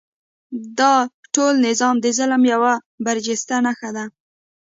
[0.79, 2.73] دا د ټول نظام د ظلم یوه
[3.05, 4.05] برجسته نښه ده.